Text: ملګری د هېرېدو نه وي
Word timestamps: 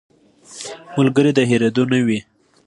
ملګری 0.97 1.31
د 1.35 1.39
هېرېدو 1.49 1.83
نه 1.91 1.99
وي 2.05 2.19